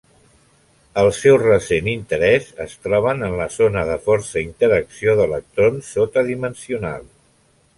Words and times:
El 1.01 1.09
seu 1.17 1.35
recent 1.41 1.89
interès 1.91 2.47
es 2.65 2.73
troben 2.87 3.21
en 3.27 3.37
la 3.41 3.47
zona 3.57 3.83
de 3.91 3.99
forta 4.07 4.43
interacció 4.47 5.15
d'electrons 5.21 5.93
sota 5.99 6.25
dimensional. 6.33 7.07